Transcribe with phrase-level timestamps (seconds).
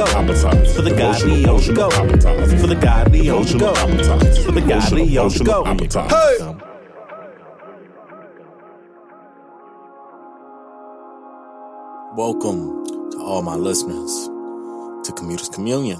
[0.00, 0.74] godly on the go.
[0.74, 1.90] For the godly on the go.
[2.58, 3.74] For the godly on the go.
[4.44, 5.28] For the godly on
[5.76, 6.08] the go.
[6.08, 6.38] Hey!
[12.16, 14.28] Welcome to all my listeners
[15.06, 15.98] to Commuters Communion.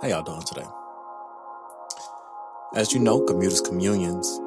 [0.00, 0.66] How y'all doing today?
[2.74, 4.40] As you know, Commuters Communions,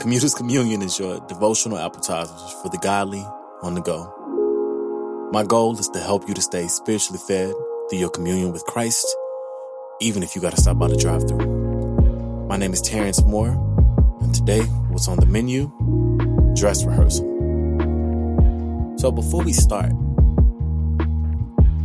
[0.00, 3.24] Commuters Communion is your devotional appetizers for the godly
[3.62, 4.16] on the go.
[5.32, 7.54] My goal is to help you to stay spiritually fed
[7.90, 9.04] through your communion with Christ,
[10.00, 12.46] even if you got to stop by the drive through.
[12.46, 13.50] My name is Terrence Moore,
[14.20, 15.72] and today, what's on the menu?
[16.54, 17.26] Dress rehearsal.
[18.96, 19.90] So before we start,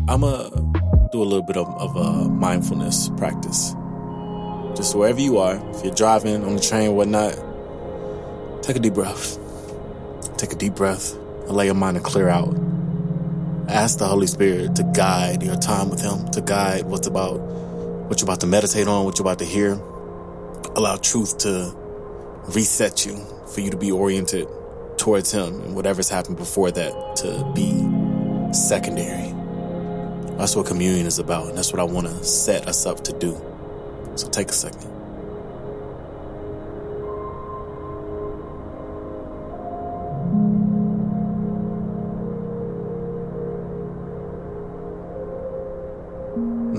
[0.08, 3.73] I'm going to do a little bit of, of a mindfulness practice.
[4.78, 7.33] Just wherever you are, if you're driving on the train, whatnot,
[8.61, 9.39] take a deep breath.
[10.38, 11.16] Take a deep breath,
[11.48, 12.64] allow your mind to clear out
[13.67, 18.21] Ask the Holy Spirit to guide your time with Him, to guide what's about, what
[18.21, 19.73] you're about to meditate on, what you're about to hear.
[20.75, 21.73] Allow truth to
[22.53, 23.17] reset you,
[23.53, 24.47] for you to be oriented
[24.97, 29.33] towards Him and whatever's happened before that to be secondary.
[30.38, 33.13] That's what communion is about, and that's what I want to set us up to
[33.13, 33.36] do.
[34.16, 34.91] So take a second.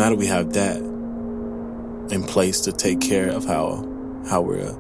[0.06, 0.76] Now that we have that
[2.12, 3.84] in place to take care of how
[4.30, 4.72] how we're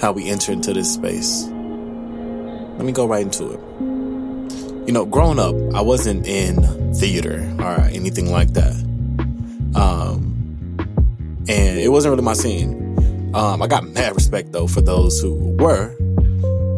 [0.00, 3.60] how we enter into this space, let me go right into it.
[4.86, 8.72] You know, growing up, I wasn't in theater or anything like that.
[9.74, 10.32] Um,
[11.46, 13.34] and it wasn't really my scene.
[13.34, 15.94] Um, I got mad respect though for those who were,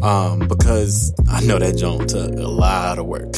[0.03, 3.37] um, because I know that jump took a lot of work.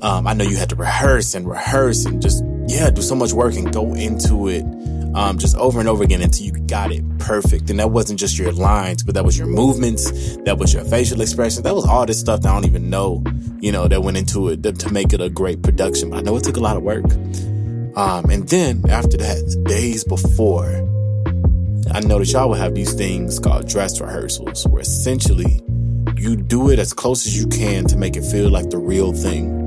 [0.00, 3.32] Um, I know you had to rehearse and rehearse and just yeah, do so much
[3.32, 4.64] work and go into it
[5.14, 7.70] um, just over and over again until you got it perfect.
[7.70, 11.20] And that wasn't just your lines, but that was your movements, that was your facial
[11.20, 13.22] expressions, that was all this stuff that I don't even know,
[13.60, 16.10] you know, that went into it to, make it a great production.
[16.10, 17.04] But I know it took a lot of work.
[17.94, 20.88] Um, and then after that, the days before,
[21.92, 25.60] I noticed y'all would have these things called dress rehearsals, where essentially
[26.16, 29.12] you do it as close as you can to make it feel like the real
[29.12, 29.61] thing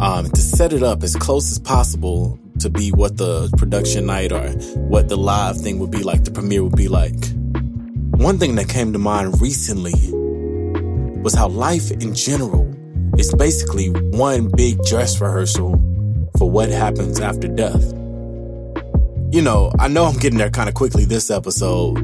[0.00, 4.32] um, to set it up as close as possible to be what the production night
[4.32, 4.48] or
[4.88, 7.14] what the live thing would be like, the premiere would be like.
[8.12, 9.94] One thing that came to mind recently
[11.22, 12.66] was how life in general
[13.18, 15.72] is basically one big dress rehearsal
[16.38, 17.92] for what happens after death.
[19.32, 21.94] You know, I know I'm getting there kind of quickly this episode,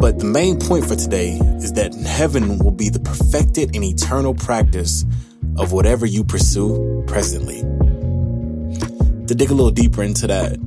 [0.00, 4.34] but the main point for today is that heaven will be the perfected and eternal
[4.34, 5.04] practice
[5.58, 7.60] of whatever you pursue presently.
[9.26, 10.58] To dig a little deeper into that,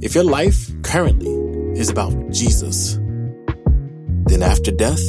[0.00, 1.32] if your life currently
[1.78, 2.94] is about Jesus,
[4.26, 5.06] then after death,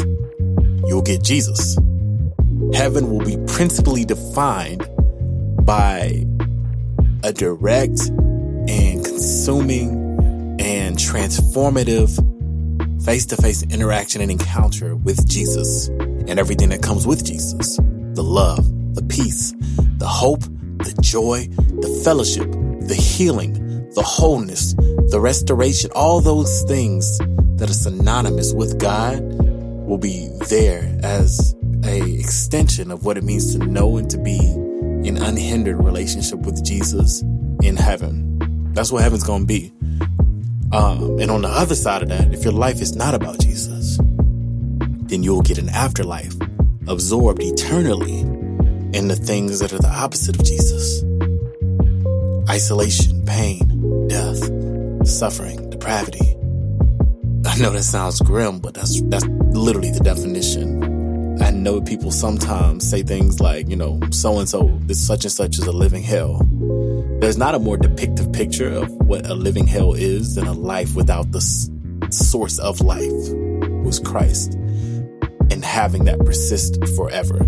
[0.86, 1.78] you'll get Jesus.
[2.74, 4.88] Heaven will be principally defined
[5.66, 6.26] by
[7.24, 8.00] a direct
[8.68, 12.12] and consuming and transformative
[13.04, 17.78] face to face interaction and encounter with Jesus and everything that comes with Jesus
[18.16, 18.64] the love,
[18.96, 19.54] the peace,
[19.98, 21.48] the hope, the joy,
[21.82, 22.50] the fellowship,
[22.88, 23.54] the healing,
[23.96, 24.74] the wholeness,
[25.10, 27.18] the restoration, all those things
[27.58, 29.22] that are synonymous with God
[29.88, 34.40] will be there as a extension of what it means to know and to be
[35.08, 37.22] in unhindered relationship with Jesus
[37.62, 38.72] in heaven.
[38.74, 39.72] That's what heaven's going to be.
[40.72, 43.98] Um, and on the other side of that, if your life is not about Jesus,
[43.98, 46.34] then you'll get an afterlife
[46.88, 48.20] absorbed eternally
[48.98, 51.04] in the things that are the opposite of Jesus
[52.50, 56.36] isolation, pain, death, suffering, depravity.
[57.46, 61.42] I know that sounds grim, but that's that's literally the definition.
[61.42, 65.32] I know people sometimes say things like, you know, so and so, this such and
[65.32, 66.46] such is a living hell.
[67.22, 70.96] There's not a more depictive picture of what a living hell is than a life
[70.96, 71.42] without the
[72.12, 73.28] source of life,
[73.84, 74.58] who's Christ
[75.74, 77.40] having that persist forever.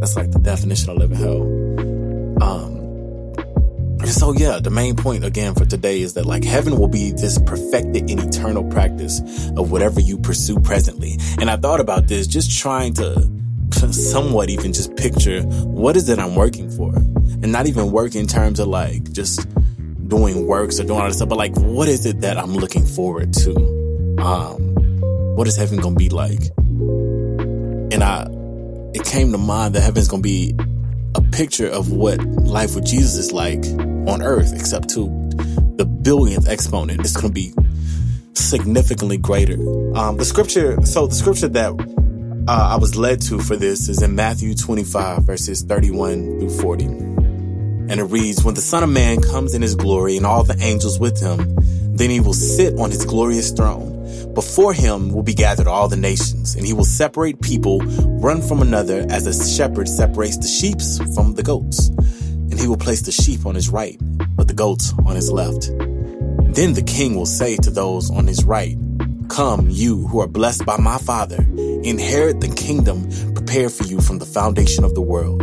[0.00, 1.42] That's like the definition of living hell.
[2.42, 7.10] Um, so yeah, the main point again for today is that like heaven will be
[7.12, 9.20] this perfected and eternal practice
[9.56, 11.16] of whatever you pursue presently.
[11.40, 13.30] And I thought about this just trying to
[13.92, 16.94] somewhat even just picture what is it I'm working for?
[16.94, 19.46] And not even work in terms of like just
[20.06, 22.84] doing works or doing all this stuff, but like what is it that I'm looking
[22.84, 23.54] forward to?
[24.18, 24.60] Um,
[25.34, 26.42] what is heaven gonna be like?
[28.00, 28.28] And I,
[28.94, 30.54] it came to mind that heaven's gonna be
[31.16, 33.64] a picture of what life with Jesus is like
[34.06, 35.06] on earth, except to
[35.74, 37.00] the billionth exponent.
[37.00, 37.52] It's to be
[38.34, 39.54] significantly greater.
[39.96, 41.72] Um, the scripture, so the scripture that
[42.46, 46.84] uh, I was led to for this is in Matthew 25, verses 31 through 40.
[46.84, 50.56] And it reads, When the Son of Man comes in his glory and all the
[50.62, 51.56] angels with him,
[51.96, 53.97] then he will sit on his glorious throne.
[54.34, 58.62] Before him will be gathered all the nations, and he will separate people one from
[58.62, 60.80] another as a shepherd separates the sheep
[61.14, 61.88] from the goats.
[61.88, 63.98] And he will place the sheep on his right,
[64.36, 65.68] but the goats on his left.
[66.54, 68.76] Then the king will say to those on his right,
[69.28, 71.46] Come, you who are blessed by my Father,
[71.82, 75.42] inherit the kingdom prepared for you from the foundation of the world.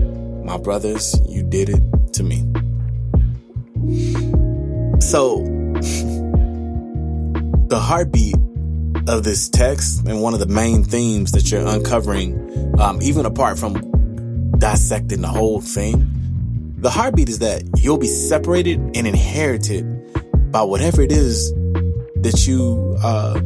[0.43, 1.81] my brothers, you did it
[2.13, 2.39] to me.
[5.01, 5.41] So,
[7.67, 8.35] the heartbeat
[9.07, 13.57] of this text and one of the main themes that you're uncovering, um, even apart
[13.57, 16.07] from dissecting the whole thing,
[16.77, 19.85] the heartbeat is that you'll be separated and inherited
[20.51, 21.51] by whatever it is
[22.15, 23.39] that you uh,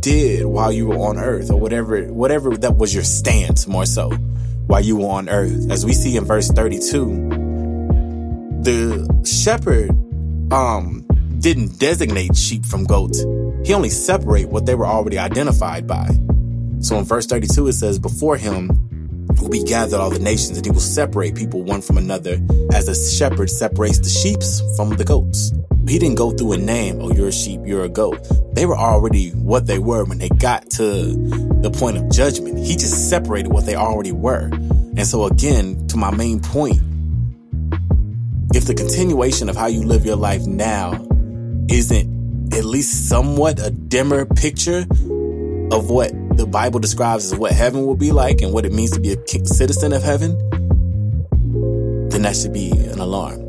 [0.00, 4.12] did while you were on earth or whatever whatever that was your stance more so
[4.66, 5.70] while you were on earth.
[5.70, 7.44] As we see in verse 32
[8.62, 9.90] the shepherd
[10.52, 11.06] um
[11.38, 13.20] didn't designate sheep from goats.
[13.64, 16.08] He only separate what they were already identified by.
[16.80, 18.68] So in verse 32 it says before him
[19.40, 22.40] will be gathered all the nations and he will separate people one from another
[22.72, 24.38] as a shepherd separates the sheep
[24.76, 25.52] from the goats
[25.88, 28.26] he didn't go through a name, oh, you're a sheep, you're a goat.
[28.52, 30.82] They were already what they were when they got to
[31.62, 32.58] the point of judgment.
[32.58, 34.50] He just separated what they already were.
[34.52, 36.80] And so, again, to my main point,
[38.54, 40.92] if the continuation of how you live your life now
[41.68, 44.86] isn't at least somewhat a dimmer picture
[45.72, 48.92] of what the Bible describes as what heaven will be like and what it means
[48.92, 50.36] to be a citizen of heaven,
[52.08, 53.45] then that should be an alarm.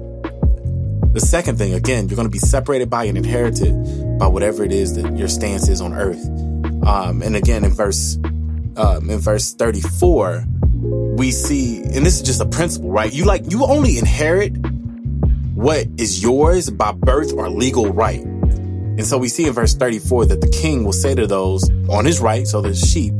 [1.17, 4.71] The second thing, again, you're going to be separated by and inherited by whatever it
[4.71, 6.23] is that your stance is on earth.
[6.85, 8.19] Um, and again, in verse,
[8.75, 10.45] um, in verse 34,
[11.17, 13.11] we see, and this is just a principle, right?
[13.11, 14.49] You like, you only inherit
[15.55, 18.21] what is yours by birth or legal right.
[18.21, 22.05] And so we see in verse 34 that the king will say to those on
[22.05, 23.15] his right, so the sheep,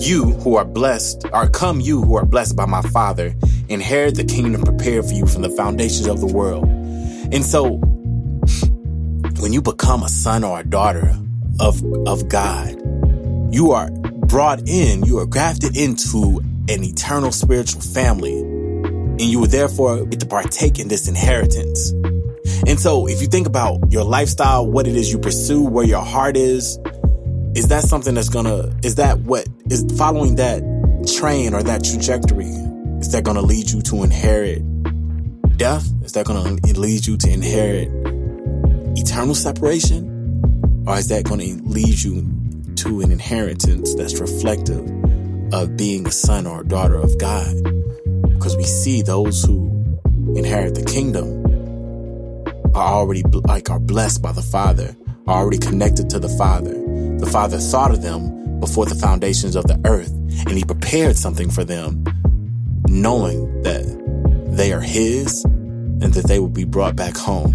[0.00, 3.34] you who are blessed, or come you who are blessed by my father,
[3.68, 6.64] inherit the kingdom prepared for you from the foundations of the world.
[7.32, 7.76] And so,
[9.40, 11.14] when you become a son or a daughter
[11.60, 12.80] of, of God,
[13.52, 19.48] you are brought in, you are grafted into an eternal spiritual family, and you will
[19.48, 21.92] therefore get to partake in this inheritance.
[22.66, 26.04] And so, if you think about your lifestyle, what it is you pursue, where your
[26.04, 26.78] heart is,
[27.54, 30.62] is that something that's gonna, is that what is following that
[31.16, 32.52] train or that trajectory?
[33.00, 34.62] Is that going to lead you to inherit
[35.58, 35.86] death?
[36.02, 37.88] Is that going to lead you to inherit
[38.98, 40.84] eternal separation?
[40.86, 42.26] Or is that going to lead you
[42.76, 44.88] to an inheritance that's reflective
[45.52, 47.54] of being a son or a daughter of God?
[48.30, 49.66] Because we see those who
[50.34, 51.44] inherit the kingdom
[52.74, 56.74] are already like are blessed by the Father, are already connected to the Father.
[57.18, 60.12] The Father thought of them before the foundations of the earth,
[60.46, 62.04] and He prepared something for them
[62.88, 63.84] knowing that
[64.48, 67.54] they are His and that they will be brought back home.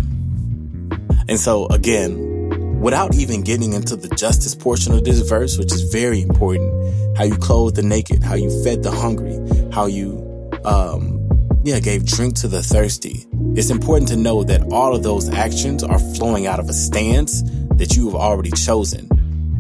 [1.28, 5.84] And so, again, without even getting into the justice portion of this verse, which is
[5.84, 9.40] very important, how you clothed the naked, how you fed the hungry,
[9.72, 11.20] how you, um,
[11.64, 13.28] yeah, gave drink to the thirsty.
[13.56, 17.44] It's important to know that all of those actions are flowing out of a stance
[17.76, 19.08] that you have already chosen.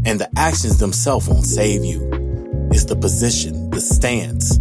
[0.05, 2.09] And the actions themselves won't save you.
[2.71, 4.57] It's the position, the stance,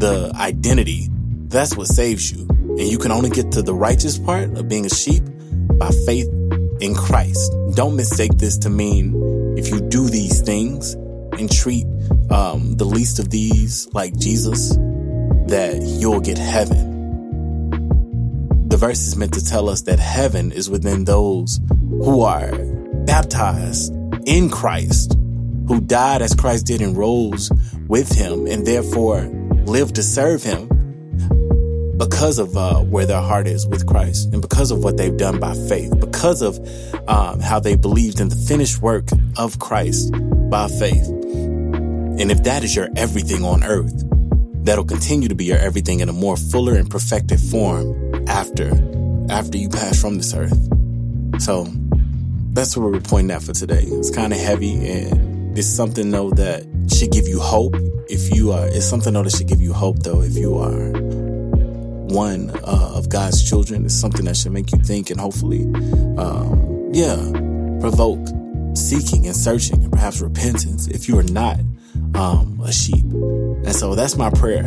[0.00, 1.08] the identity,
[1.48, 2.46] that's what saves you.
[2.48, 5.22] And you can only get to the righteous part of being a sheep
[5.78, 6.28] by faith
[6.80, 7.52] in Christ.
[7.74, 9.14] Don't mistake this to mean
[9.58, 10.94] if you do these things
[11.38, 11.84] and treat
[12.30, 14.70] um, the least of these like Jesus,
[15.48, 16.88] that you'll get heaven.
[18.68, 22.56] The verse is meant to tell us that heaven is within those who are
[23.04, 23.92] baptized
[24.24, 25.16] in Christ,
[25.68, 27.50] who died as Christ did and rose
[27.88, 29.28] with him, and therefore
[29.66, 30.68] live to serve him.
[31.98, 35.38] because of uh, where their heart is with Christ and because of what they've done
[35.40, 36.58] by faith, because of
[37.08, 40.12] um, how they believed in the finished work of Christ
[40.50, 41.06] by faith.
[41.08, 44.02] And if that is your everything on earth,
[44.64, 47.94] that'll continue to be your everything in a more fuller and perfected form
[48.28, 48.70] after
[49.30, 50.58] after you pass from this earth.
[51.38, 51.66] So
[52.52, 53.82] that's what we're pointing at for today.
[53.84, 56.64] It's kind of heavy and it's something though that
[56.94, 57.74] should give you hope
[58.10, 60.90] if you are it's something that should give you hope though if you are
[62.10, 63.84] one uh, of God's children.
[63.84, 65.62] It's something that should make you think and hopefully
[66.18, 67.16] um, yeah
[67.80, 68.26] provoke
[68.74, 71.60] seeking and searching and perhaps repentance if you are not
[72.14, 73.04] um, a sheep.
[73.04, 74.66] And so that's my prayer.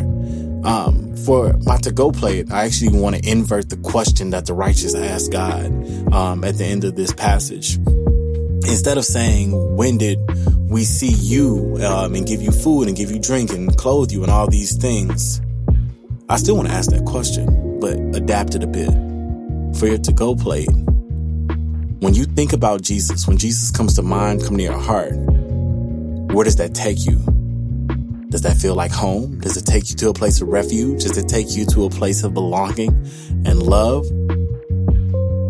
[0.64, 4.54] Um, for my to go plate I actually want to invert the question that the
[4.54, 5.66] righteous ask God
[6.12, 7.76] um, at the end of this passage.
[8.66, 10.18] Instead of saying, When did
[10.68, 14.22] we see you um, and give you food and give you drink and clothe you
[14.22, 15.40] and all these things?
[16.28, 18.90] I still want to ask that question, but adapt it a bit.
[19.78, 20.70] For your to go plate,
[22.00, 25.14] when you think about Jesus, when Jesus comes to mind, come to your heart,
[26.32, 27.16] where does that take you?
[28.30, 29.38] Does that feel like home?
[29.38, 31.02] Does it take you to a place of refuge?
[31.02, 32.88] Does it take you to a place of belonging
[33.46, 34.06] and love?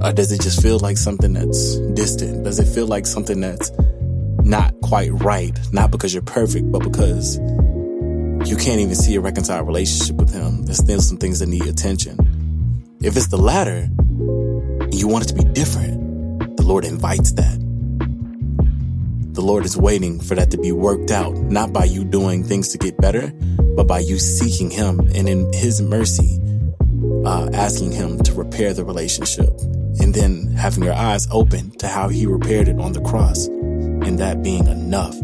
[0.03, 2.45] Or does it just feel like something that's distant?
[2.45, 3.71] Does it feel like something that's
[4.45, 5.59] not quite right?
[5.73, 7.39] Not because you're perfect, but because
[8.49, 10.65] you can't even see a reconciled relationship with Him.
[10.65, 12.19] There's still some things that need attention.
[13.01, 13.89] If it's the latter,
[14.93, 17.59] you want it to be different, the Lord invites that.
[19.33, 22.69] The Lord is waiting for that to be worked out, not by you doing things
[22.69, 23.33] to get better,
[23.77, 26.39] but by you seeking Him and in His mercy,
[27.25, 29.49] uh, asking Him to repair the relationship
[30.01, 33.49] and then having your eyes open to how He repaired it on the cross
[34.05, 35.15] and that being enough.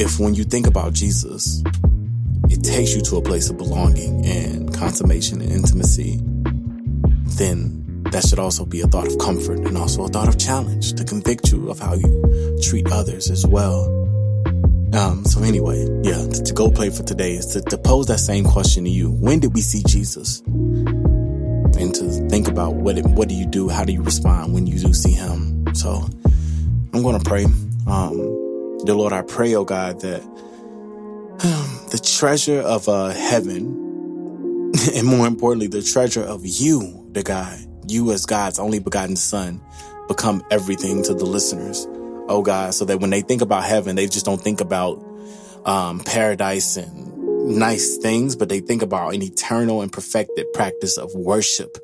[0.00, 1.62] If when you think about Jesus,
[2.50, 6.20] it takes you to a place of belonging and consummation and intimacy,
[7.36, 10.94] then that should also be a thought of comfort and also a thought of challenge
[10.94, 13.84] to convict you of how you treat others as well.
[14.94, 18.44] Um, so anyway, yeah, to go plate for today is to, to pose that same
[18.44, 19.10] question to you.
[19.10, 20.40] When did we see Jesus?
[20.40, 23.68] And to think about what it, what do you do?
[23.68, 25.66] How do you respond when you do see him?
[25.74, 26.08] So
[26.94, 27.44] I'm going to pray.
[27.86, 28.16] Um,
[28.84, 35.26] dear Lord, I pray, oh God, that um, the treasure of uh, heaven, and more
[35.26, 39.60] importantly, the treasure of you, the God, you as God's only begotten son
[40.08, 41.86] become everything to the listeners.
[42.28, 45.04] Oh God, so that when they think about heaven, they just don't think about
[45.66, 51.14] um, paradise and nice things, but they think about an eternal and perfected practice of
[51.14, 51.78] worship.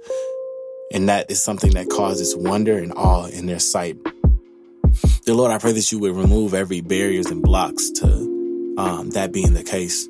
[0.92, 3.96] And that is something that causes wonder and awe in their sight.
[5.24, 9.32] Dear Lord, I pray that you would remove every barriers and blocks to um, that
[9.32, 10.06] being the case.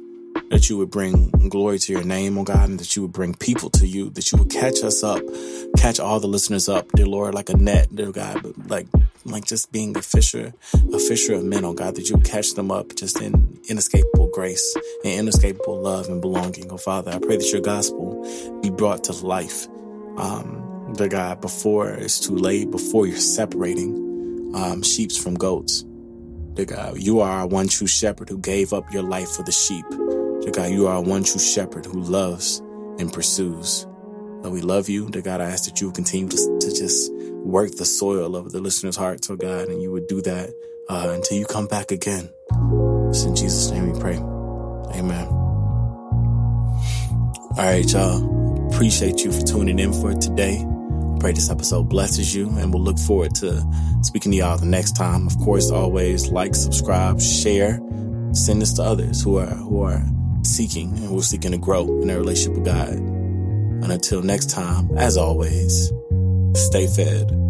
[0.51, 3.35] That you would bring glory to your name, oh God, and that you would bring
[3.35, 5.23] people to you, that you would catch us up,
[5.77, 8.89] catch all the listeners up, dear Lord, like a net, dear God, but like
[9.25, 10.53] like just being a fisher,
[10.93, 14.31] a fisher of men, oh God, that you would catch them up just in inescapable
[14.35, 17.13] grace and inescapable love and belonging, oh Father.
[17.13, 19.69] I pray that your gospel be brought to life,
[20.17, 24.04] um, dear God, before it's too late, before you're separating
[24.55, 25.85] um, sheeps from goats.
[26.55, 29.53] Dear God, you are our one true shepherd who gave up your life for the
[29.53, 29.85] sheep.
[29.91, 32.61] Dear God, you are our one true shepherd who loves
[32.99, 33.87] and pursues.
[34.43, 35.11] Lord, we love you.
[35.11, 38.61] Dear God, I ask that you continue to, to just work the soil of the
[38.61, 40.51] listener's heart, oh God, and you would do that
[40.89, 42.31] uh, until you come back again.
[43.09, 44.17] It's in Jesus' name we pray.
[44.99, 45.27] Amen.
[47.57, 48.73] All right, y'all.
[48.73, 50.65] Appreciate you for tuning in for today.
[51.25, 53.67] Pray this episode blesses you, and we'll look forward to
[54.03, 55.27] speaking to y'all the next time.
[55.27, 57.81] Of course, always like, subscribe, share,
[58.35, 60.03] send this to others who are who are
[60.43, 62.91] seeking and we're seeking to grow in their relationship with God.
[62.91, 65.91] And until next time, as always,
[66.53, 67.44] stay fed.